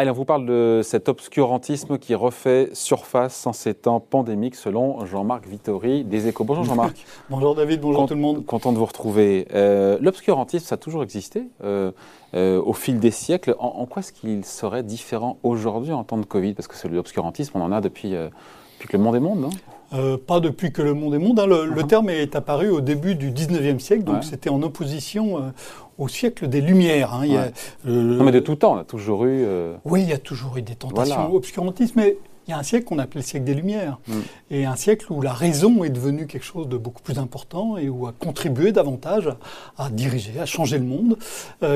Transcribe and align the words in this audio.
Allez, 0.00 0.08
on 0.08 0.14
vous 0.14 0.24
parle 0.24 0.46
de 0.46 0.80
cet 0.82 1.10
obscurantisme 1.10 1.98
qui 1.98 2.14
refait 2.14 2.70
surface 2.72 3.46
en 3.46 3.52
ces 3.52 3.74
temps 3.74 4.00
pandémiques, 4.00 4.54
selon 4.54 5.04
Jean-Marc 5.04 5.46
Vittori 5.46 6.04
des 6.04 6.26
Échos. 6.26 6.42
Bonjour 6.42 6.64
Jean-Marc. 6.64 7.04
bonjour 7.28 7.54
David, 7.54 7.82
bonjour 7.82 8.06
tout 8.06 8.14
le 8.14 8.20
monde. 8.20 8.46
Content 8.46 8.72
de 8.72 8.78
vous 8.78 8.86
retrouver. 8.86 9.46
Euh, 9.52 9.98
l'obscurantisme, 10.00 10.64
ça 10.64 10.76
a 10.76 10.78
toujours 10.78 11.02
existé 11.02 11.48
euh, 11.62 11.92
euh, 12.32 12.62
au 12.62 12.72
fil 12.72 12.98
des 12.98 13.10
siècles. 13.10 13.54
En, 13.58 13.84
quoi 13.84 14.00
est-ce 14.00 14.14
qu'il 14.14 14.42
serait 14.46 14.82
différent 14.82 15.36
aujourd'hui 15.42 15.92
en 15.92 16.02
temps 16.02 16.16
de 16.16 16.24
Covid? 16.24 16.54
Parce 16.54 16.66
que 16.66 16.88
l'obscurantisme, 16.88 17.58
on 17.58 17.62
en 17.62 17.70
a 17.70 17.82
depuis, 17.82 18.12
depuis 18.12 18.88
que 18.88 18.96
le 18.96 19.02
monde 19.02 19.16
est 19.16 19.20
monde, 19.20 19.40
non 19.40 19.50
euh, 19.92 20.16
pas 20.16 20.40
depuis 20.40 20.72
que 20.72 20.82
le 20.82 20.94
monde 20.94 21.14
est 21.14 21.18
monde. 21.18 21.40
Hein. 21.40 21.46
Le, 21.46 21.66
uh-huh. 21.66 21.86
terme 21.86 22.10
est 22.10 22.36
apparu 22.36 22.70
au 22.70 22.80
début 22.80 23.14
du 23.14 23.30
19e 23.30 23.78
siècle, 23.80 24.04
donc 24.04 24.24
c'était 24.24 24.50
en 24.50 24.62
opposition 24.62 25.38
euh, 25.38 25.50
au 25.98 26.06
siècle 26.06 26.48
des 26.48 26.60
Lumières. 26.60 27.14
Hein. 27.14 27.50
non, 27.84 28.24
mais 28.24 28.32
de 28.32 28.40
tout 28.40 28.54
temps, 28.54 28.74
on 28.74 28.78
a 28.78 28.84
toujours 28.84 29.24
eu. 29.24 29.44
Euh, 29.44 29.74
oui, 29.84 30.02
il 30.02 30.08
y 30.08 30.12
a 30.12 30.18
toujours 30.18 30.56
eu 30.56 30.62
des 30.62 30.76
tentations 30.76 31.34
obscurantistes, 31.34 31.96
mais 31.96 32.16
il 32.46 32.52
y 32.52 32.54
a 32.54 32.58
un 32.58 32.62
siècle 32.62 32.86
qu'on 32.86 32.98
appelle 32.98 33.22
le 33.22 33.26
siècle 33.26 33.44
des 33.44 33.54
Lumières, 33.54 33.98
mm. 34.06 34.12
et 34.52 34.64
un 34.64 34.76
siècle 34.76 35.06
où 35.10 35.20
la 35.22 35.32
raison 35.32 35.82
est 35.82 35.90
devenue 35.90 36.26
quelque 36.26 36.46
chose 36.46 36.68
de 36.68 36.76
beaucoup 36.76 37.02
plus 37.02 37.18
important 37.18 37.76
et 37.76 37.88
où 37.88 38.06
a 38.06 38.12
contribué 38.12 38.72
davantage 38.72 39.28
à, 39.76 39.90
diriger, 39.90 40.38
à 40.40 40.46
changer 40.46 40.78
le 40.78 40.84
monde 40.84 41.18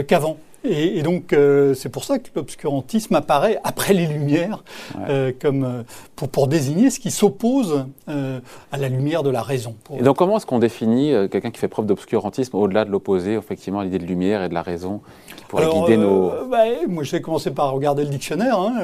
qu'avant. 0.07 0.39
Et, 0.65 1.03
donc, 1.03 1.33
euh, 1.33 1.75
c'est 1.75 1.91
pour 1.91 2.05
ça 2.05 2.19
que 2.19 2.29
l'obscurantisme 2.35 3.15
apparaît 3.15 3.59
après 3.65 3.93
les 3.93 4.07
Lumières, 4.07 4.65
euh, 5.09 5.31
comme, 5.39 5.65
euh, 5.65 5.83
pour, 6.17 6.29
pour, 6.29 6.49
désigner 6.49 6.89
ce 6.89 6.99
qui 6.99 7.11
s'oppose 7.11 7.87
à 8.07 8.79
la 8.79 8.89
lumière 8.89 9.23
de 9.23 9.31
la 9.31 9.43
raison. 9.43 9.75
Et 9.99 10.03
donc, 10.03 10.17
comment 10.17 10.39
est-ce 10.39 10.47
qu'on 10.47 10.59
définit 10.59 11.13
quelqu'un 11.31 11.51
qui 11.51 11.59
fait 11.59 11.69
preuve 11.69 11.87
d'obscurantisme 11.87 12.57
au-delà 12.57 12.85
de 12.85 12.91
l'opposé, 12.91 13.35
effectivement, 13.35 13.81
à 13.81 13.85
l'idée 13.85 13.99
de 13.99 14.07
lumière 14.07 14.43
et 14.43 14.49
de 14.49 14.55
la 14.55 14.63
raison 14.63 15.01
qui 15.37 15.45
pourrait 15.45 15.69
guider 15.69 15.97
nos. 15.97 16.31
Bah, 16.51 16.65
moi, 16.89 17.03
je 17.03 17.13
vais 17.13 17.21
commencer 17.21 17.51
par 17.51 17.73
regarder 17.73 18.05
le 18.05 18.11
dictionnaire. 18.11 18.59
Hein, 18.59 18.75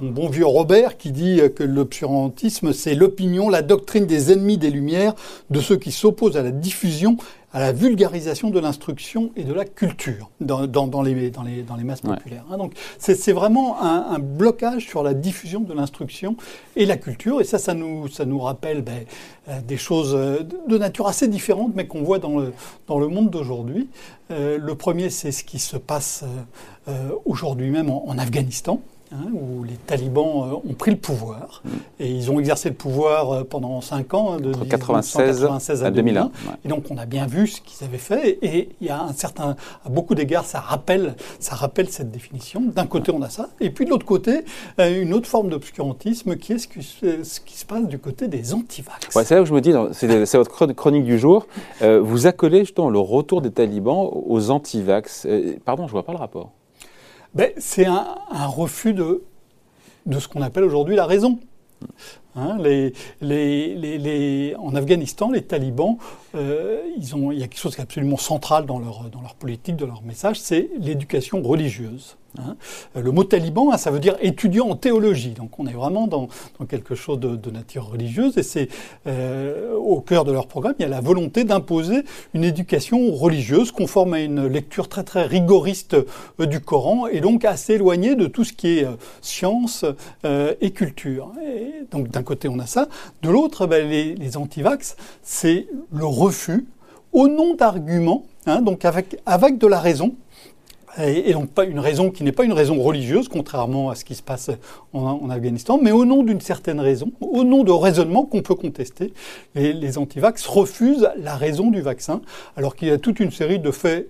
mon 0.00 0.10
bon 0.10 0.28
vieux 0.28 0.46
Robert 0.46 0.96
qui 0.96 1.10
dit 1.10 1.40
que 1.54 1.64
l'obscurantisme, 1.64 2.72
c'est 2.72 2.94
l'opinion, 2.94 3.48
la 3.48 3.62
doctrine 3.62 4.06
des 4.06 4.32
ennemis 4.32 4.58
des 4.58 4.70
Lumières, 4.70 5.14
de 5.50 5.60
ceux 5.60 5.76
qui 5.76 5.92
s'opposent 5.92 6.36
à 6.36 6.42
la 6.42 6.50
diffusion 6.50 7.16
à 7.56 7.58
la 7.58 7.72
vulgarisation 7.72 8.50
de 8.50 8.60
l'instruction 8.60 9.30
et 9.34 9.42
de 9.42 9.54
la 9.54 9.64
culture 9.64 10.30
dans, 10.42 10.66
dans, 10.66 11.00
les, 11.00 11.30
dans, 11.30 11.42
les, 11.42 11.62
dans 11.62 11.74
les 11.74 11.84
masses 11.84 12.02
populaires. 12.02 12.44
Hein. 12.50 12.58
donc 12.58 12.74
c'est 12.98 13.32
vraiment 13.32 13.82
un, 13.82 14.18
blocage 14.18 14.86
sur 14.86 15.02
la 15.02 15.14
diffusion 15.14 15.60
de 15.60 15.72
l'instruction 15.72 16.36
et 16.76 16.84
la 16.84 16.98
culture, 16.98 17.40
et 17.40 17.44
ça, 17.44 17.56
ça 17.56 17.72
nous, 17.72 18.08
ça 18.08 18.26
nous 18.26 18.40
rappelle 18.40 18.82
ben, 18.82 19.06
euh, 19.48 19.62
des 19.62 19.78
choses 19.78 20.14
euh, 20.14 20.40
de 20.68 20.76
nature 20.76 21.08
assez 21.08 21.28
différente, 21.28 21.72
mais 21.74 21.86
qu'on 21.86 22.02
voit 22.02 22.18
dans 22.18 22.36
le, 22.38 22.52
dans 22.88 22.98
le 22.98 23.08
monde 23.08 23.30
d'aujourd'hui. 23.30 23.88
Euh, 24.30 24.58
le 24.58 24.74
premier, 24.74 25.08
c'est 25.08 25.32
ce 25.32 25.42
qui 25.42 25.58
se 25.58 25.78
passe 25.78 26.24
aujourd'hui 27.24 27.70
même 27.70 27.88
en 27.90 28.18
Afghanistan. 28.18 28.80
Hein, 29.12 29.28
où 29.32 29.62
les 29.62 29.76
talibans 29.76 30.50
euh, 30.50 30.68
ont 30.68 30.74
pris 30.74 30.90
le 30.90 30.96
pouvoir. 30.96 31.62
Mm. 31.64 31.70
Et 32.00 32.10
ils 32.10 32.28
ont 32.28 32.40
exercé 32.40 32.70
le 32.70 32.74
pouvoir 32.74 33.30
euh, 33.30 33.44
pendant 33.44 33.80
cinq 33.80 34.14
ans, 34.14 34.32
hein, 34.32 34.38
de 34.38 34.48
1996 34.48 35.84
à 35.84 35.92
2001. 35.92 36.32
Et 36.64 36.68
donc 36.68 36.86
on 36.90 36.98
a 36.98 37.06
bien 37.06 37.26
vu 37.28 37.46
ce 37.46 37.60
qu'ils 37.60 37.86
avaient 37.86 37.98
fait. 37.98 38.38
Et 38.42 38.70
il 38.80 38.86
y 38.88 38.90
a 38.90 39.00
un 39.00 39.12
certain, 39.12 39.54
à 39.84 39.88
beaucoup 39.90 40.16
d'égards, 40.16 40.44
ça 40.44 40.58
rappelle, 40.58 41.14
ça 41.38 41.54
rappelle 41.54 41.88
cette 41.88 42.10
définition. 42.10 42.62
D'un 42.74 42.86
côté, 42.86 43.12
on 43.12 43.22
a 43.22 43.28
ça. 43.28 43.48
Et 43.60 43.70
puis 43.70 43.84
de 43.84 43.90
l'autre 43.90 44.06
côté, 44.06 44.40
euh, 44.80 45.02
une 45.02 45.14
autre 45.14 45.28
forme 45.28 45.50
d'obscurantisme 45.50 46.36
qui 46.36 46.54
est 46.54 46.58
ce 46.58 46.66
qui, 46.66 46.82
ce 46.82 47.40
qui, 47.40 47.56
se 47.56 47.64
passe 47.64 47.86
du 47.86 48.00
côté 48.00 48.26
des 48.26 48.54
antivax. 48.54 49.14
Ouais, 49.14 49.24
c'est 49.24 49.36
là 49.36 49.42
où 49.42 49.46
je 49.46 49.54
me 49.54 49.60
dis, 49.60 49.72
c'est 49.92 50.36
votre 50.36 50.72
chronique 50.72 51.04
du 51.04 51.18
jour, 51.18 51.46
vous 51.80 52.26
accolez 52.26 52.60
justement 52.60 52.90
le 52.90 52.98
retour 52.98 53.40
des 53.40 53.52
talibans 53.52 54.08
aux 54.12 54.50
antivax. 54.50 55.28
pardon, 55.64 55.86
je 55.86 55.92
vois 55.92 56.02
pas 56.04 56.12
le 56.12 56.18
rapport. 56.18 56.50
Ben, 57.36 57.52
c'est 57.58 57.84
un, 57.84 58.06
refus 58.46 58.94
de, 58.94 59.22
de 60.06 60.18
ce 60.18 60.26
qu'on 60.26 60.40
appelle 60.40 60.64
aujourd'hui 60.64 60.96
la 60.96 61.04
raison. 61.04 61.38
Hein, 62.34 62.56
en 64.58 64.74
Afghanistan, 64.74 65.30
les 65.30 65.42
talibans, 65.42 65.98
euh, 66.34 66.80
il 66.96 67.38
y 67.38 67.42
a 67.42 67.46
quelque 67.46 67.58
chose 67.58 67.74
qui 67.74 67.82
est 67.82 67.84
absolument 67.84 68.16
central 68.16 68.64
dans 68.64 68.78
leur, 68.78 69.10
dans 69.10 69.20
leur 69.20 69.34
politique, 69.34 69.76
dans 69.76 69.86
leur 69.86 70.02
message, 70.02 70.40
c'est 70.40 70.70
l'éducation 70.78 71.42
religieuse. 71.42 72.16
Hein. 72.38 72.56
Le 72.94 73.10
mot 73.10 73.24
taliban, 73.24 73.72
hein, 73.72 73.78
ça 73.78 73.90
veut 73.90 73.98
dire 73.98 74.16
étudiant 74.20 74.68
en 74.68 74.76
théologie. 74.76 75.30
Donc 75.30 75.58
on 75.58 75.66
est 75.66 75.72
vraiment 75.72 76.06
dans, 76.06 76.28
quelque 76.68 76.94
chose 76.94 77.18
de, 77.20 77.50
nature 77.50 77.90
religieuse 77.90 78.36
et 78.38 78.42
c'est 78.42 78.68
euh, 79.06 79.74
au 79.74 80.00
cœur 80.00 80.24
de 80.24 80.32
leur 80.32 80.46
programme, 80.46 80.74
il 80.78 80.82
y 80.82 80.84
a 80.84 80.88
la 80.88 81.00
volonté 81.00 81.44
d'imposer 81.44 82.02
une 82.34 82.44
éducation 82.44 83.12
religieuse 83.12 83.72
conforme 83.72 84.14
à 84.14 84.20
une 84.20 84.46
lecture 84.46 84.88
très 84.88 85.04
très 85.04 85.24
rigoriste 85.24 85.96
euh, 86.40 86.46
du 86.46 86.60
Coran 86.60 87.06
et 87.06 87.20
donc 87.20 87.44
assez 87.44 87.74
éloignée 87.74 88.16
de 88.16 88.26
tout 88.26 88.44
ce 88.44 88.52
qui 88.52 88.78
est 88.78 88.84
euh, 88.84 88.96
science 89.20 89.84
et 90.60 90.70
culture. 90.70 91.32
Donc 91.90 92.08
d'un 92.08 92.22
côté 92.22 92.48
on 92.48 92.58
a 92.58 92.66
ça, 92.66 92.88
de 93.22 93.30
l'autre 93.30 93.66
ben, 93.66 93.88
les, 93.88 94.14
les 94.14 94.36
antivax, 94.36 94.96
c'est 95.22 95.66
le 95.92 96.04
refus 96.04 96.66
au 97.12 97.28
nom 97.28 97.54
d'arguments, 97.54 98.26
hein, 98.46 98.60
donc 98.60 98.84
avec 98.84 99.58
de 99.58 99.66
la 99.66 99.80
raison, 99.80 100.14
et, 100.98 101.32
donc 101.32 101.50
pas 101.50 101.64
une 101.64 101.78
raison 101.78 102.10
qui 102.10 102.24
n'est 102.24 102.32
pas 102.32 102.44
une 102.44 102.52
raison 102.52 102.80
religieuse, 102.80 103.28
contrairement 103.28 103.90
à 103.90 103.94
ce 103.94 104.04
qui 104.04 104.14
se 104.14 104.22
passe 104.22 104.50
en, 104.92 105.28
Afghanistan, 105.30 105.78
mais 105.80 105.92
au 105.92 106.04
nom 106.04 106.22
d'une 106.22 106.40
certaine 106.40 106.80
raison, 106.80 107.10
au 107.20 107.44
nom 107.44 107.64
de 107.64 107.72
raisonnements 107.72 108.24
qu'on 108.24 108.42
peut 108.42 108.54
contester. 108.54 109.12
Et 109.54 109.72
les 109.72 109.98
antivax 109.98 110.46
refusent 110.46 111.10
la 111.18 111.36
raison 111.36 111.70
du 111.70 111.80
vaccin, 111.80 112.22
alors 112.56 112.76
qu'il 112.76 112.88
y 112.88 112.90
a 112.90 112.98
toute 112.98 113.20
une 113.20 113.30
série 113.30 113.58
de 113.58 113.70
faits 113.70 114.08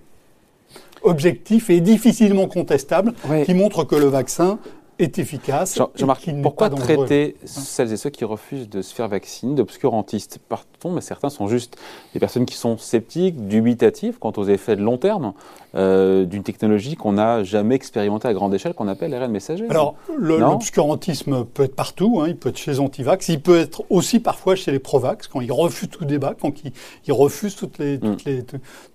objectifs 1.03 1.69
et 1.69 1.79
difficilement 1.79 2.47
contestables 2.47 3.13
qui 3.45 3.53
montrent 3.53 3.83
que 3.83 3.95
le 3.95 4.07
vaccin 4.07 4.59
est 4.99 5.19
efficace. 5.19 5.79
Jean-Marc, 5.95 6.29
pourquoi 6.41 6.69
traiter 6.69 7.35
celles 7.45 7.93
et 7.93 7.97
ceux 7.97 8.09
qui 8.09 8.25
refusent 8.25 8.69
de 8.69 8.81
se 8.81 8.93
faire 8.93 9.07
vacciner 9.07 9.55
d'obscurantistes? 9.55 10.39
Partons, 10.49 10.91
mais 10.91 11.01
certains 11.01 11.29
sont 11.29 11.47
juste 11.47 11.77
des 12.13 12.19
personnes 12.19 12.45
qui 12.45 12.55
sont 12.55 12.77
sceptiques, 12.77 13.47
dubitatives 13.47 14.17
quant 14.19 14.33
aux 14.37 14.45
effets 14.45 14.75
de 14.75 14.81
long 14.81 14.97
terme 14.97 15.33
euh, 15.75 16.25
d'une 16.25 16.43
technologie 16.43 16.95
qu'on 16.95 17.13
n'a 17.13 17.43
jamais 17.43 17.75
expérimentée 17.75 18.27
à 18.27 18.33
grande 18.33 18.53
échelle, 18.53 18.73
qu'on 18.73 18.87
appelle 18.87 19.11
l'ARN 19.11 19.31
messager. 19.31 19.65
Alors, 19.69 19.95
l'obscurantisme 20.17 21.45
peut 21.45 21.63
être 21.63 21.75
partout, 21.75 22.19
hein, 22.21 22.27
il 22.29 22.37
peut 22.37 22.49
être 22.49 22.57
chez 22.57 22.71
les 22.71 22.79
antivax, 22.79 23.29
il 23.29 23.41
peut 23.41 23.59
être 23.59 23.83
aussi 23.89 24.19
parfois 24.19 24.55
chez 24.55 24.71
les 24.71 24.79
provax, 24.79 25.27
quand 25.27 25.41
ils 25.41 25.51
refusent 25.51 25.89
tout 25.89 26.05
débat, 26.05 26.35
quand 26.39 26.53
ils, 26.63 27.13
refusent 27.13 27.55
toutes 27.55 27.77
les, 27.77 27.99
toutes, 27.99 28.25
mm. 28.25 28.29
les, 28.29 28.45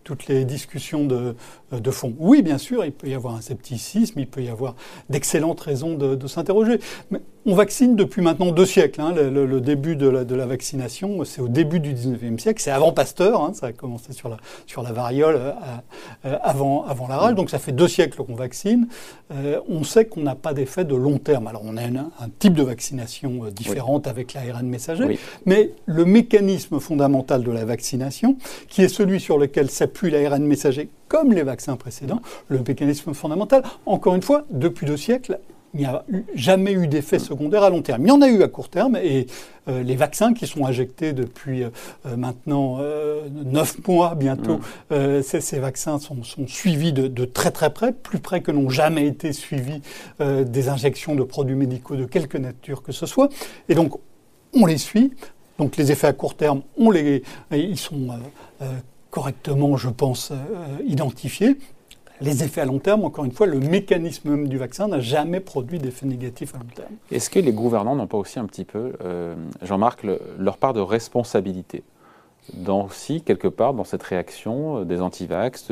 toutes 0.05 0.27
les 0.27 0.45
discussions 0.45 1.05
de, 1.05 1.37
de 1.81 1.91
fond. 1.91 2.15
Oui, 2.19 2.43
bien 2.43 2.59
sûr, 2.59 2.85
il 2.85 2.93
peut 2.93 3.09
y 3.09 3.15
avoir 3.15 3.35
un 3.35 3.41
scepticisme, 3.41 4.19
il 4.19 4.27
peut 4.27 4.43
y 4.43 4.49
avoir 4.49 4.75
d'excellentes 5.11 5.61
raisons 5.61 5.97
de, 5.97 6.27
s'interroger. 6.27 6.79
On 7.45 7.55
vaccine 7.55 7.97
depuis 7.97 8.23
maintenant 8.23 8.53
deux 8.53 8.67
siècles. 8.67 9.01
Hein. 9.01 9.13
Le, 9.13 9.61
début 9.61 9.97
de 9.97 10.09
la, 10.09 10.47
vaccination, 10.47 11.25
c'est 11.25 11.41
au 11.41 11.49
début 11.49 11.81
du 11.81 11.93
19e 11.95 12.39
siècle. 12.39 12.63
C'est 12.63 12.71
avant 12.71 12.93
Pasteur. 12.93 13.43
Hein. 13.43 13.53
Ça 13.55 13.67
a 13.67 13.73
commencé 13.73 14.13
sur 14.13 14.29
la, 14.29 14.37
sur 14.67 14.83
la 14.83 14.93
variole 14.93 15.37
euh, 15.37 15.53
euh, 16.27 16.39
avant, 16.43 16.85
avant 16.85 17.09
la 17.09 17.17
rage. 17.17 17.35
Donc 17.35 17.51
ça 17.51 17.59
fait 17.59 17.73
deux 17.73 17.89
siècles 17.89 18.23
qu'on 18.23 18.35
vaccine. 18.35 18.87
Euh, 19.33 19.61
on 19.69 19.83
sait 19.85 20.05
qu'on 20.05 20.23
n'a 20.23 20.35
pas 20.35 20.55
d'effet 20.55 20.85
de 20.85 20.95
long 20.95 21.19
terme. 21.19 21.47
Alors 21.49 21.63
on 21.65 21.77
a 21.77 21.83
un 21.83 22.29
type 22.39 22.55
de 22.55 22.63
vaccination 22.63 23.47
différente 23.55 24.07
avec 24.07 24.35
l'ARN 24.35 24.67
messager. 24.67 25.19
Mais 25.45 25.71
le 25.87 26.05
mécanisme 26.05 26.79
fondamental 26.79 27.43
de 27.43 27.51
la 27.51 27.65
vaccination, 27.65 28.37
qui 28.69 28.83
est 28.83 28.89
celui 28.89 29.21
sur 29.21 29.39
lequel 29.39 29.69
s'appuie 29.71 30.11
l'ARN 30.11 30.45
messager 30.45 30.89
comme 31.09 31.33
les 31.35 31.43
vaccins 31.43 31.77
précédents, 31.77 32.23
le 32.49 32.61
mécanisme 32.67 33.13
fondamental, 33.13 33.63
encore 33.85 34.15
une 34.15 34.23
fois, 34.23 34.45
depuis 34.51 34.87
deux 34.87 34.97
siècles, 34.97 35.39
il 35.75 35.81
n'y 35.81 35.87
a 35.87 36.05
jamais 36.35 36.73
eu 36.73 36.87
d'effet 36.87 37.19
secondaire 37.19 37.63
à 37.63 37.71
long 37.71 37.83
terme. 37.83 38.03
Il 38.03 38.09
y 38.09 38.13
en 38.13 38.21
a 38.21 38.29
eu 38.29 38.43
à 38.43 38.49
court 38.49 38.69
terme 38.69 38.97
et 38.97 39.27
euh, 39.69 39.83
les 39.83 39.97
vaccins 39.97 40.35
qui 40.35 40.47
sont 40.47 40.67
injectés 40.67 41.13
depuis 41.13 41.63
euh, 41.63 41.71
euh, 42.07 42.17
maintenant 42.17 42.81
neuf 43.45 43.87
mois 43.87 44.15
bientôt, 44.15 44.61
mmh. 44.91 45.23
ces, 45.23 45.59
vaccins 45.59 45.99
sont, 45.99 46.23
suivis 46.47 46.93
de, 46.93 47.25
très 47.25 47.51
très 47.51 47.73
près, 47.73 47.93
plus 47.93 48.19
près 48.19 48.43
que 48.43 48.51
n'ont 48.51 48.69
jamais 48.69 49.07
été 49.07 49.33
suivis 49.33 49.81
des 50.21 50.69
injections 50.69 51.15
de 51.15 51.23
produits 51.23 51.55
médicaux 51.55 51.97
de 51.97 52.05
quelque 52.05 52.39
nature 52.39 52.83
que 52.83 52.93
ce 52.93 53.07
soit. 53.07 53.29
Et 53.69 53.75
donc 53.75 53.99
on 54.55 54.67
les 54.67 54.79
suit. 54.79 55.13
Donc 55.59 55.77
les 55.77 55.93
effets 55.93 56.07
à 56.07 56.13
court 56.13 56.35
terme, 56.35 56.63
on 56.77 56.91
les, 56.91 57.23
ils 57.53 57.79
sont 57.79 58.09
correctement, 59.11 59.77
je 59.77 59.89
pense, 59.89 60.33
identifiés 60.87 61.57
les 62.23 62.45
effets 62.45 62.61
à 62.61 62.65
long 62.65 62.79
terme, 62.79 63.05
encore 63.05 63.25
une 63.25 63.33
fois, 63.33 63.47
le 63.47 63.59
mécanisme 63.59 64.47
du 64.47 64.57
vaccin 64.57 64.89
n'a 64.89 65.01
jamais 65.01 65.41
produit 65.41 65.79
d'effets 65.79 66.07
négatifs 66.07 66.55
à 66.55 66.59
long 66.59 66.65
terme. 66.75 66.93
Est-ce 67.11 67.29
que 67.29 67.39
les 67.39 67.53
gouvernants 67.53 67.97
n'ont 67.97 68.07
pas 68.07 68.19
aussi 68.19 68.39
un 68.39 68.47
petit 68.47 68.65
peu, 68.65 68.93
euh, 69.05 69.35
Jean-Marc, 69.63 70.05
leur 70.39 70.57
part 70.57 70.73
de 70.73 70.81
responsabilité? 70.81 71.83
Dans 72.55 72.87
aussi 72.87 73.23
quelque 73.23 73.49
part 73.49 73.73
dans 73.73 73.85
cette 73.85 74.03
réaction 74.03 74.79
euh, 74.79 74.85
des 74.85 75.01
antivax. 75.01 75.69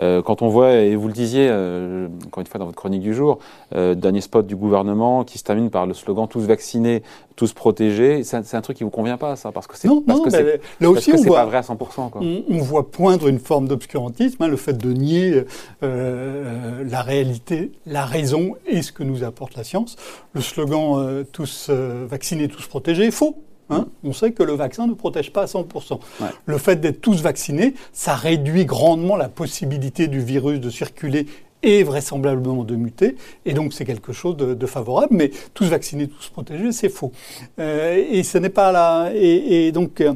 Euh, 0.00 0.22
quand 0.22 0.42
on 0.42 0.48
voit, 0.48 0.72
et 0.72 0.96
vous 0.96 1.06
le 1.06 1.12
disiez 1.12 1.48
euh, 1.50 2.08
encore 2.26 2.40
une 2.40 2.46
fois 2.46 2.58
dans 2.58 2.64
votre 2.64 2.78
chronique 2.78 3.02
du 3.02 3.14
jour, 3.14 3.38
dernier 3.72 4.20
spot 4.20 4.46
du 4.46 4.56
gouvernement 4.56 5.24
qui 5.24 5.38
se 5.38 5.44
termine 5.44 5.70
par 5.70 5.86
le 5.86 5.94
slogan 5.94 6.26
tous 6.28 6.40
vaccinés, 6.40 7.02
tous 7.36 7.52
protégés, 7.52 8.24
c'est 8.24 8.54
un, 8.54 8.60
truc 8.60 8.76
qui 8.76 8.84
vous 8.84 8.90
convient 8.90 9.16
pas 9.16 9.36
ça 9.36 9.52
parce 9.52 9.66
que 9.66 9.76
c'est 9.76 9.88
parce 10.06 10.20
que 10.20 10.30
c'est 10.30 10.60
là 10.80 10.90
aussi 10.90 11.12
on 11.12 11.16
voit, 11.22 11.36
pas 11.36 11.44
vrai 11.44 11.58
à 11.58 11.60
100%. 11.60 12.10
Quoi. 12.10 12.22
On, 12.22 12.58
voit 12.58 12.90
poindre 12.90 13.28
une 13.28 13.38
forme 13.38 13.68
d'obscurantisme, 13.68 14.42
hein, 14.42 14.48
le 14.48 14.56
fait 14.56 14.76
de 14.76 14.92
nier 14.92 15.44
la 15.82 17.02
réalité, 17.02 17.72
la 17.86 18.04
raison 18.04 18.56
et 18.66 18.82
ce 18.82 18.92
que 18.92 19.02
nous 19.02 19.24
apporte 19.24 19.56
la 19.56 19.64
science. 19.64 19.96
Le 20.32 20.40
slogan 20.40 21.24
tous 21.32 21.70
vaccinés, 21.70 22.48
tous 22.48 22.66
protégés 22.66 23.06
est 23.06 23.12
faux. 23.12 23.36
Hein. 23.70 23.86
on 24.04 24.12
sait 24.12 24.32
que 24.32 24.42
le 24.42 24.54
vaccin 24.54 24.86
ne 24.86 24.94
protège 24.94 25.32
pas 25.32 25.42
à 25.42 25.46
100%. 25.46 25.98
Le 26.46 26.58
fait 26.58 26.76
d'être 26.76 27.00
tous 27.00 27.20
vaccinés, 27.22 27.74
ça 27.92 28.14
réduit 28.14 28.64
grandement 28.64 29.16
la 29.16 29.28
possibilité 29.28 30.08
du 30.08 30.20
virus 30.20 30.60
de 30.60 30.70
circuler 30.70 31.26
et 31.62 31.82
vraisemblablement 31.82 32.64
de 32.64 32.76
muter. 32.76 33.16
Et 33.44 33.52
donc 33.52 33.72
c'est 33.72 33.84
quelque 33.84 34.12
chose 34.12 34.36
de, 34.36 34.66
favorable. 34.66 35.14
Mais 35.14 35.30
tous 35.54 35.66
vaccinés, 35.66 36.08
tous 36.08 36.28
protégés, 36.28 36.72
c'est 36.72 36.88
faux. 36.88 37.12
Euh, 37.58 38.04
et 38.10 38.22
ce 38.22 38.38
n'est 38.38 38.50
pas 38.50 38.72
là. 38.72 39.10
Et, 39.14 39.72
donc. 39.72 40.00
Euh, 40.00 40.14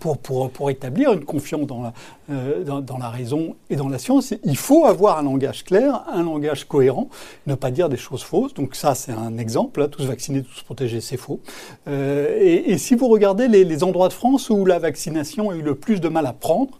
pour, 0.00 0.18
pour, 0.18 0.50
pour, 0.50 0.70
établir 0.70 1.12
une 1.12 1.24
confiance 1.24 1.66
dans 1.66 1.82
la, 1.82 1.92
euh, 2.30 2.62
dans, 2.62 2.98
la 2.98 3.08
raison 3.08 3.56
et 3.70 3.76
dans 3.76 3.88
la 3.88 3.98
science, 3.98 4.34
il 4.44 4.56
faut 4.58 4.84
avoir 4.84 5.18
un 5.18 5.22
langage 5.22 5.64
clair, 5.64 6.04
un 6.12 6.22
langage 6.22 6.64
cohérent, 6.64 7.08
ne 7.46 7.54
pas 7.54 7.70
dire 7.70 7.88
des 7.88 7.96
choses 7.96 8.22
fausses. 8.22 8.52
Donc 8.52 8.74
ça, 8.74 8.94
c'est 8.94 9.12
un 9.12 9.38
exemple. 9.38 9.80
Là, 9.80 9.88
tous 9.88 10.04
vaccinés, 10.04 10.42
tous 10.42 10.62
protégés, 10.62 11.00
c'est 11.00 11.16
faux. 11.16 11.40
Euh, 11.86 12.38
et, 12.38 12.72
et, 12.72 12.78
si 12.78 12.94
vous 12.94 13.08
regardez 13.08 13.48
les, 13.48 13.64
les, 13.64 13.82
endroits 13.82 14.08
de 14.08 14.12
France 14.12 14.50
où 14.50 14.66
la 14.66 14.78
vaccination 14.78 15.50
a 15.50 15.56
eu 15.56 15.62
le 15.62 15.74
plus 15.74 16.02
de 16.02 16.08
mal 16.08 16.26
à 16.26 16.34
prendre, 16.34 16.78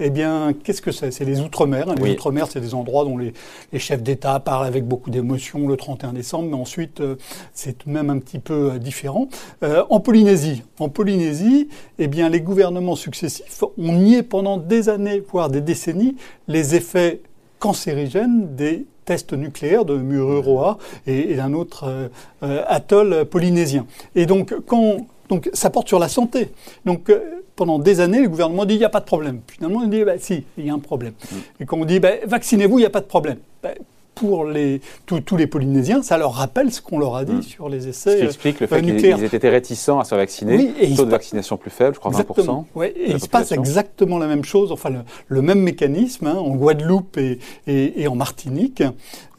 eh 0.00 0.08
bien, 0.08 0.54
qu'est-ce 0.64 0.80
que 0.80 0.92
c'est? 0.92 1.10
C'est 1.10 1.26
les 1.26 1.40
Outre-mer. 1.40 1.94
Les 1.96 2.12
Outre-mer, 2.12 2.46
c'est 2.50 2.60
des 2.60 2.74
endroits 2.74 3.04
dont 3.04 3.18
les, 3.18 3.34
les 3.72 3.78
chefs 3.78 4.02
d'État 4.02 4.40
parlent 4.40 4.66
avec 4.66 4.86
beaucoup 4.86 5.10
d'émotion 5.10 5.68
le 5.68 5.76
31 5.76 6.14
décembre, 6.14 6.48
mais 6.50 6.56
ensuite, 6.56 7.00
euh, 7.00 7.16
c'est 7.52 7.76
tout 7.76 7.90
de 7.90 7.94
même 7.94 8.08
un 8.08 8.18
petit 8.18 8.38
peu 8.38 8.78
différent. 8.78 9.28
en 9.62 10.00
Polynésie, 10.00 10.62
en 10.78 10.88
Polynésie, 10.88 11.68
eh 11.98 12.06
bien, 12.06 12.30
les 12.30 12.35
gouvernements 12.40 12.96
successifs 12.96 13.62
ont 13.62 13.92
nié 13.92 14.22
pendant 14.22 14.56
des 14.56 14.88
années, 14.88 15.22
voire 15.30 15.48
des 15.48 15.60
décennies, 15.60 16.16
les 16.48 16.74
effets 16.74 17.20
cancérigènes 17.58 18.54
des 18.54 18.86
tests 19.04 19.32
nucléaires 19.32 19.84
de 19.84 19.96
Mururoa 19.96 20.78
et, 21.06 21.34
d'un 21.36 21.52
autre 21.52 21.84
euh, 21.84 22.08
euh, 22.42 22.64
atoll 22.66 23.24
polynésien. 23.24 23.86
Et 24.14 24.26
donc, 24.26 24.54
quand, 24.66 25.06
donc, 25.28 25.48
ça 25.52 25.70
porte 25.70 25.88
sur 25.88 25.98
la 25.98 26.08
santé. 26.08 26.50
Donc, 26.84 27.08
euh, 27.08 27.20
pendant 27.54 27.78
des 27.78 28.00
années, 28.00 28.22
le 28.22 28.28
gouvernement 28.28 28.64
dit 28.64 28.74
il 28.74 28.78
n'y 28.78 28.84
a 28.84 28.90
pas 28.90 29.00
de 29.00 29.06
problème. 29.06 29.40
Finalement, 29.46 29.82
il 29.82 29.90
dit 29.90 30.04
bah, 30.04 30.18
si, 30.18 30.44
il 30.58 30.66
y 30.66 30.70
a 30.70 30.74
un 30.74 30.78
problème. 30.78 31.14
Mm. 31.30 31.36
Et 31.60 31.66
quand 31.66 31.78
on 31.78 31.84
dit 31.84 32.00
bah, 32.00 32.12
vaccinez-vous, 32.26 32.78
il 32.78 32.82
n'y 32.82 32.86
a 32.86 32.90
pas 32.90 33.00
de 33.00 33.06
problème. 33.06 33.38
Bah, 33.62 33.70
pour 34.16 34.46
les, 34.46 34.80
tous 35.04 35.36
les 35.36 35.46
Polynésiens, 35.46 36.02
ça 36.02 36.16
leur 36.16 36.32
rappelle 36.32 36.72
ce 36.72 36.80
qu'on 36.80 36.98
leur 36.98 37.16
a 37.16 37.24
dit 37.24 37.32
hmm. 37.32 37.42
sur 37.42 37.68
les 37.68 37.86
essais 37.86 38.12
Ce 38.12 38.16
qui 38.16 38.24
explique 38.24 38.60
le 38.60 38.66
fait 38.66 38.80
qu'ils 38.80 39.34
étaient 39.34 39.50
réticents 39.50 40.00
à 40.00 40.04
se 40.04 40.14
vacciner, 40.14 40.56
oui, 40.56 40.74
et 40.80 40.94
taux 40.94 41.04
de 41.04 41.10
vaccination 41.10 41.58
plus 41.58 41.70
faible, 41.70 41.94
je 41.94 42.00
crois 42.00 42.10
exactement, 42.12 42.66
20%. 42.74 42.78
Ouais, 42.78 42.94
et 42.96 43.10
il 43.10 43.20
se 43.20 43.28
passe 43.28 43.52
exactement 43.52 44.16
la 44.18 44.26
même 44.26 44.44
chose, 44.44 44.72
enfin 44.72 44.90
le, 45.28 45.42
même 45.42 45.60
mécanisme 45.60 46.26
hein, 46.26 46.36
en 46.36 46.56
Guadeloupe 46.56 47.18
et, 47.18 47.38
et, 47.66 48.08
en 48.08 48.16
Martinique, 48.16 48.82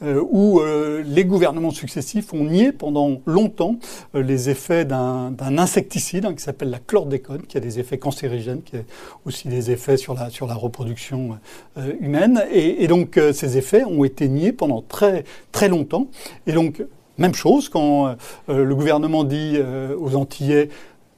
euh, 0.00 0.22
où 0.30 0.60
euh, 0.60 1.02
les 1.04 1.24
gouvernements 1.24 1.72
successifs 1.72 2.32
ont 2.32 2.44
nié 2.44 2.70
pendant 2.70 3.20
longtemps 3.26 3.78
euh, 4.14 4.22
les 4.22 4.48
effets 4.48 4.84
d'un 4.84 5.34
insecticide 5.58 6.24
hein, 6.24 6.34
qui 6.34 6.42
s'appelle 6.42 6.70
la 6.70 6.78
chlordécone, 6.78 7.42
qui 7.42 7.56
a 7.56 7.60
des 7.60 7.80
effets 7.80 7.98
cancérigènes, 7.98 8.62
qui 8.62 8.76
a 8.76 8.80
aussi 9.26 9.48
des 9.48 9.72
effets 9.72 9.96
sur 9.96 10.14
la, 10.14 10.30
sur 10.30 10.46
la 10.46 10.54
reproduction 10.54 11.38
humaine. 12.00 12.44
Et, 12.52 12.84
et 12.84 12.86
donc 12.86 13.18
ces 13.32 13.58
effets 13.58 13.84
ont 13.84 14.04
été 14.04 14.28
niés 14.28 14.52
pendant 14.52 14.67
très, 14.86 15.24
très 15.52 15.68
longtemps. 15.68 16.08
Et 16.46 16.52
donc, 16.52 16.82
même 17.18 17.34
chose, 17.34 17.68
quand 17.68 18.06
euh, 18.08 18.14
le 18.48 18.74
gouvernement 18.74 19.24
dit 19.24 19.54
euh, 19.56 19.96
aux 19.98 20.14
Antillais 20.16 20.68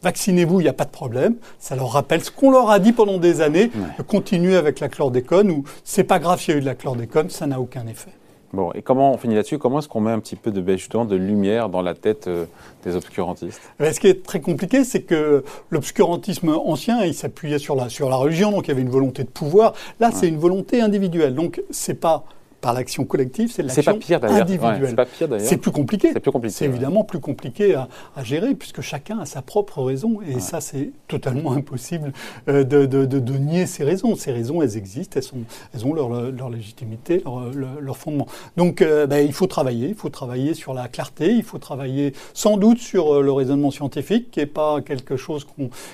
vaccinez-vous, 0.03 0.61
il 0.61 0.65
n'y 0.65 0.69
a 0.69 0.75
pas 0.75 0.87
de 0.87 0.91
problème. 0.91 1.37
Ça 1.59 1.77
leur 1.77 1.91
rappelle 1.91 2.25
ce 2.25 2.31
qu'on 2.31 2.51
leur 2.51 2.71
a 2.71 2.79
dit 2.79 2.93
pendant 2.93 3.19
des 3.19 3.43
années, 3.43 3.71
de 3.99 4.03
continuer 4.03 4.57
avec 4.57 4.81
la 4.81 4.89
chlordécone, 4.89 5.51
ou 5.51 5.65
c'est 5.85 6.05
pas 6.05 6.19
grave 6.19 6.41
s'il 6.41 6.55
y 6.55 6.55
a 6.55 6.59
eu 6.59 6.63
de 6.63 6.67
la 6.67 6.75
chlordécone, 6.75 7.29
ça 7.29 7.47
n'a 7.47 7.61
aucun 7.61 7.87
effet. 7.87 8.11
Bon, 8.53 8.73
et 8.73 8.83
comment 8.83 9.13
on 9.13 9.17
finit 9.17 9.37
là-dessus? 9.37 9.59
Comment 9.59 9.79
est-ce 9.79 9.87
qu'on 9.87 10.01
met 10.01 10.11
un 10.11 10.19
petit 10.19 10.35
peu 10.35 10.51
de, 10.51 10.61
ben, 10.61 10.77
justement, 10.77 11.05
de 11.05 11.15
lumière 11.15 11.69
dans 11.69 11.83
la 11.83 11.95
tête 11.95 12.27
euh, 12.27 12.47
des 12.85 12.97
obscurantistes? 12.97 13.61
Eh 13.79 13.93
Ce 13.93 14.01
qui 14.01 14.09
est 14.09 14.25
très 14.25 14.41
compliqué, 14.41 14.83
c'est 14.83 15.03
que 15.03 15.45
l'obscurantisme 15.71 16.49
ancien, 16.49 17.05
il 17.05 17.15
s'appuyait 17.15 17.61
sur 17.61 17.77
la, 17.77 17.89
sur 17.89 18.09
la 18.09 18.17
religion, 18.17 18.51
donc 18.51 18.67
il 18.67 18.71
y 18.71 18.73
avait 18.73 18.83
une 18.83 18.91
volonté 18.91 19.23
de 19.23 19.29
pouvoir. 19.29 19.75
Là, 20.01 20.11
c'est 20.13 20.27
une 20.27 20.39
volonté 20.39 20.81
individuelle. 20.81 21.35
Donc, 21.35 21.63
c'est 21.71 21.95
pas 21.95 22.25
par 22.61 22.75
l'action 22.75 23.05
collective, 23.05 23.51
c'est 23.51 23.63
l'action 23.63 23.99
individuelle. 24.23 24.97
c'est 25.39 25.57
plus 25.57 25.71
compliqué. 25.71 26.11
C'est 26.13 26.21
plus 26.21 26.33
compliqué. 26.33 26.55
C'est 26.55 26.65
évidemment 26.67 27.05
plus 27.05 27.21
compliqué 27.21 27.75
à, 27.75 27.89
gérer 28.23 28.55
puisque 28.55 28.83
chacun 28.83 29.21
a 29.21 29.25
sa 29.25 29.41
propre 29.41 29.83
raison 29.83 30.19
et 30.21 30.41
ça 30.41 30.61
c'est 30.61 30.91
totalement 31.09 31.53
impossible 31.53 32.13
euh, 32.49 32.65
de, 32.65 32.85
de, 32.85 33.07
de, 33.07 33.39
nier 33.39 33.67
ces 33.67 33.83
raisons. 33.83 34.15
Ces 34.15 34.33
raisons, 34.33 34.61
elles 34.61 34.77
existent, 34.77 35.15
elles, 35.17 35.23
sont, 35.23 35.39
elles 35.75 35.87
ont 35.87 35.95
leur, 35.95 36.11
leur 36.31 36.51
légitimité, 36.51 37.23
leur, 37.25 37.81
leur, 37.81 37.97
fondement. 37.97 38.27
Donc 38.57 38.83
euh, 38.83 39.07
ben, 39.07 39.27
il 39.27 39.33
faut 39.33 39.47
travailler, 39.47 39.89
il 39.89 39.95
faut 39.95 40.11
travailler 40.11 40.55
sur 40.55 40.75
la 40.75 40.89
clarté, 40.89 41.33
il 41.33 41.43
faut 41.43 41.59
travailler 41.59 42.13
sans 42.35 42.57
doute 42.57 42.79
sur 42.79 43.15
euh, 43.15 43.23
le 43.23 43.33
raisonnement 43.33 43.71
scientifique 43.71 44.31
qui 44.31 44.41
n'est 44.41 44.47
pas 44.47 44.81
quelque 44.83 45.17
chose 45.17 45.47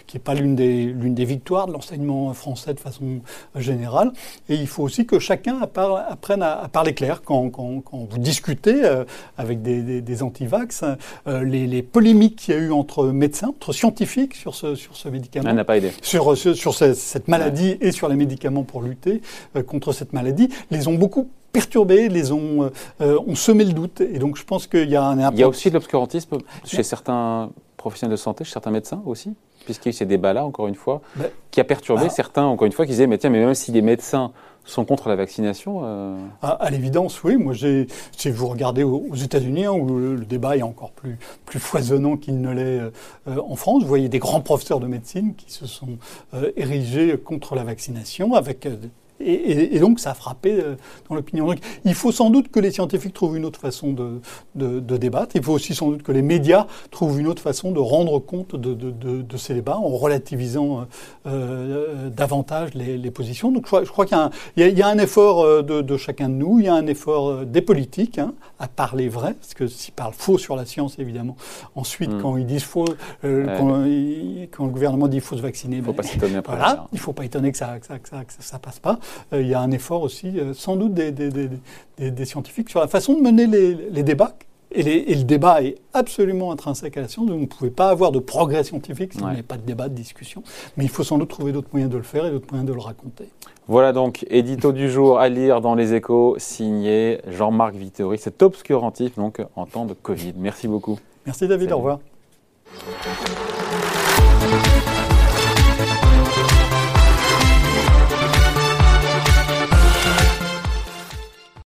qui 0.07 0.17
n'est 0.17 0.23
pas 0.23 0.35
l'une 0.35 0.57
des, 0.57 0.85
l'une 0.87 1.15
des 1.15 1.25
victoires 1.25 1.67
de 1.67 1.73
l'enseignement 1.73 2.33
français 2.35 2.75
de 2.75 2.81
façon 2.81 3.21
générale. 3.55 4.13
Et 4.49 4.57
il 4.57 4.67
faut 4.67 4.83
aussi 4.83 5.07
que 5.07 5.19
chacun 5.19 5.61
apprenne 5.61 6.43
à 6.43 6.56
à, 6.63 6.69
parler 6.69 6.95
clair 6.95 7.23
quand, 7.23 7.51
quand, 7.51 7.81
quand 7.81 8.07
vous 8.09 8.19
discutez 8.19 8.85
euh, 8.85 9.05
avec 9.37 9.63
des, 9.63 9.83
des, 9.83 10.01
des 10.01 10.23
antivax. 10.23 10.85
Euh, 11.27 11.45
les, 11.45 11.67
les, 11.67 11.83
polémiques 11.83 12.37
qu'il 12.37 12.55
y 12.55 12.57
a 12.57 12.61
eu 12.61 12.73
entre 12.73 13.07
médecins, 13.07 13.49
entre 13.49 13.73
scientifiques 13.73 14.35
sur 14.35 14.55
ce, 14.55 14.75
sur 14.75 14.97
ce 14.97 15.09
médicament. 15.09 15.53
n'a 15.53 15.65
pas 15.65 15.77
aidé. 15.77 15.93
Sur, 16.03 16.37
sur, 16.37 16.75
cette 16.75 17.29
maladie 17.29 17.77
et 17.81 17.93
sur 17.93 18.09
les 18.09 18.17
médicaments 18.17 18.65
pour 18.65 18.83
lutter 18.83 19.23
euh, 19.57 19.63
contre 19.63 19.93
cette 19.93 20.13
maladie, 20.13 20.49
les 20.71 20.89
ont 20.89 20.95
beaucoup 20.95 21.29
perturbés, 21.53 22.09
les 22.09 22.33
ont, 22.33 22.71
ont 23.01 23.35
semé 23.35 23.65
le 23.65 23.73
doute. 23.73 24.03
Et 24.03 24.19
donc 24.19 24.37
je 24.37 24.45
pense 24.45 24.67
qu'il 24.67 24.91
y 24.91 24.97
a 24.97 25.03
un... 25.03 25.31
Il 25.31 25.39
y 25.39 25.43
a 25.43 25.49
aussi 25.49 25.71
de 25.71 25.75
l'obscurantisme 25.75 26.37
chez 26.67 26.83
certains 26.83 27.51
professionnels 27.79 28.13
de 28.13 28.21
santé, 28.21 28.45
chez 28.45 28.53
certains 28.53 28.73
médecins 28.73 29.03
aussi? 29.07 29.33
Puisqu'il 29.67 29.89
y 29.89 29.91
a 29.91 29.91
eu 29.91 29.93
ces 29.93 30.07
débats-là, 30.07 30.47
encore 30.47 30.69
une 30.69 30.75
fois, 30.75 31.03
qui 31.51 31.61
a 31.61 31.65
perturbé 31.65 32.09
certains, 32.09 32.45
encore 32.45 32.65
une 32.65 32.73
fois, 32.73 32.87
qui 32.87 32.93
disaient, 32.93 33.07
mais 33.07 33.19
tiens, 33.19 33.29
mais 33.29 33.45
même 33.45 33.55
si 33.55 33.73
les 33.73 33.83
médecins 33.83 34.33
sont 34.65 34.85
contre 34.85 35.09
la 35.09 35.17
vaccination 35.17 35.83
euh... 35.85 36.17
À, 36.43 36.71
l'évidence, 36.71 37.23
oui. 37.23 37.37
Moi, 37.37 37.55
j'ai, 37.55 37.87
si 38.17 38.31
vous 38.31 38.49
regardez 38.49 38.83
aux, 38.83 39.15
États-Unis, 39.15 39.67
hein, 39.67 39.73
où 39.73 39.87
le, 39.99 40.25
débat 40.25 40.57
est 40.57 40.63
encore 40.63 40.91
plus, 40.91 41.19
plus 41.45 41.61
foisonnant 41.61 42.17
qu'il 42.17 42.41
ne 42.41 42.51
l'est 42.51 42.81
euh, 42.81 42.91
en 43.49 43.55
France, 43.55 43.83
vous 43.83 43.89
voyez 43.89 44.09
des 44.09 44.19
grands 44.19 44.41
professeurs 44.41 44.81
de 44.81 44.87
médecine 44.87 45.35
qui 45.35 45.53
se 45.53 45.67
sont 45.67 45.99
euh, 46.35 46.51
érigés 46.57 47.17
contre 47.17 47.55
la 47.55 47.63
vaccination 47.63 48.35
avec 48.35 48.67
euh, 49.21 49.69
et, 49.73 49.79
donc, 49.79 50.01
ça 50.01 50.11
a 50.11 50.15
frappé 50.15 50.53
euh, 50.53 50.77
dans 51.09 51.15
l'opinion. 51.15 51.47
Donc, 51.47 51.59
il 51.85 51.95
faut 51.95 52.13
sans 52.13 52.31
doute 52.31 52.49
que 52.51 52.61
les 52.61 52.71
scientifiques 52.71 53.15
trouvent 53.15 53.37
une 53.37 53.45
autre 53.45 53.61
façon 53.61 53.93
de, 53.93 54.21
de, 54.55 54.97
débattre. 54.97 55.37
Il 55.37 55.43
faut 55.43 55.53
aussi 55.53 55.75
sans 55.75 55.91
doute 55.91 56.03
que 56.03 56.13
les 56.13 56.23
médias 56.23 56.67
trouvent 56.91 57.19
une 57.21 57.27
autre 57.27 57.43
façon 57.43 57.73
de 57.73 57.79
rendre 57.79 58.19
compte 58.19 58.57
de, 58.57 58.75
de 58.75 59.37
ces 59.37 59.55
débats 59.55 59.77
en 59.77 59.89
relativisant 59.89 60.81
euh, 60.81 60.85
euh 61.27 62.11
davantage 62.11 62.75
les, 62.75 62.97
les, 62.97 63.11
positions. 63.11 63.51
Donc, 63.53 63.67
je 63.67 63.91
crois, 63.91 64.07
qu'il 64.07 64.17
y, 64.57 64.63
y, 64.63 64.83
a 64.83 64.89
un 64.89 64.99
effort 64.99 65.43
euh, 65.43 65.63
de, 65.63 65.97
chacun 65.97 66.29
de 66.29 66.35
nous, 66.35 66.59
il 66.61 66.67
y 66.67 66.69
a 66.69 66.75
un 66.75 66.87
effort 66.87 67.45
des 67.45 67.63
politiques 67.63 68.19
hein, 68.19 68.35
à 68.59 68.69
parler 68.69 69.09
vrai, 69.09 69.35
parce 69.35 69.55
que 69.55 69.67
s'ils 69.67 69.95
parlent 69.95 70.15
faux 70.15 70.39
sur 70.39 70.57
la 70.57 70.65
science, 70.65 70.99
évidemment, 70.99 71.37
ensuite, 71.75 72.13
hmm. 72.13 72.23
quand 72.23 72.37
ils 72.37 72.47
disent 72.47 72.65
faux, 72.65 72.85
quand, 73.23 73.85
quand, 74.53 74.65
le 74.65 74.71
gouvernement 74.71 75.09
dit 75.09 75.17
qu'il 75.17 75.23
faut 75.23 75.37
se 75.37 75.43
vacciner, 75.43 75.77
il 75.77 75.81
ne 75.81 75.85
faut 75.85 75.93
ben, 75.93 75.99
pas 75.99 76.09
s'étonner. 76.09 76.41
Voilà, 76.45 76.87
il 76.93 76.97
ne 76.97 77.01
faut 77.01 77.13
pas 77.13 77.25
étonner 77.25 77.53
que 77.53 77.59
ça 77.59 77.75
ne 77.75 77.81
ça, 77.81 78.23
ça, 78.39 78.59
passe 78.59 78.79
pas. 78.79 78.99
Euh, 79.33 79.43
il 79.43 79.49
y 79.49 79.55
a 79.55 79.61
un 79.61 79.71
effort 79.71 80.03
aussi, 80.03 80.39
euh, 80.39 80.55
sans 80.55 80.77
doute, 80.77 80.95
des, 80.95 81.13
des, 81.13 81.31
des, 81.99 82.25
scientifiques 82.25 82.71
sur 82.71 82.81
la 82.81 82.89
façon 82.89 83.15
de 83.15 83.21
mener 83.21 83.47
les, 83.47 83.75
les 83.75 84.03
débats. 84.03 84.35
Et, 84.73 84.81
et, 84.81 85.15
le 85.15 85.23
débat 85.23 85.63
est 85.63 85.77
absolument 85.95 86.51
intrinsèque 86.53 86.97
à 86.97 87.01
la 87.01 87.09
science. 87.09 87.29
Vous 87.31 87.37
ne 87.37 87.47
pouvez 87.47 87.71
pas 87.71 87.89
avoir 87.89 88.13
de 88.13 88.19
progrès 88.19 88.65
scientifique 88.65 89.13
si 89.13 89.19
vous 89.21 89.27
n'avez 89.27 89.43
pas 89.43 89.57
de 89.57 89.63
débat, 89.63 89.89
de 89.89 89.95
discussion. 89.95 90.43
Mais 90.77 90.85
il 90.85 90.91
faut 90.91 91.05
sans 91.05 91.19
doute 91.19 91.31
trouver 91.31 91.53
d'autres 91.53 91.69
moyens 91.73 91.91
de 91.91 91.97
le 91.97 92.03
faire 92.03 92.27
et 92.27 92.31
d'autres 92.31 92.49
moyens 92.51 92.69
de 92.69 92.75
le 92.75 92.81
raconter. 92.81 93.29
Voilà 93.69 93.93
donc, 93.93 94.27
édito 94.29 94.73
du 94.73 94.91
jour 94.91 95.19
à 95.19 95.29
lire 95.29 95.61
dans 95.61 95.75
les 95.75 95.95
échos, 95.95 96.37
signé 96.39 97.21
Jean-Marc 97.29 97.75
Vittori. 97.75 98.19
C'est 98.19 98.43
obscurantif 98.43 99.17
donc 99.17 99.41
en 99.57 99.67
temps 99.67 99.87
de 99.87 99.95
Covid. 99.95 100.35
Merci 100.37 100.69
beaucoup. 100.69 100.99
Merci 101.25 101.49
David, 101.49 101.73
au 101.73 101.79
revoir. 101.79 102.01